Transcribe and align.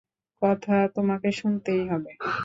কথা 0.41 0.75
তোমাকে 0.95 1.29
শুনতেই 1.39 1.83
হবে! 1.91 2.11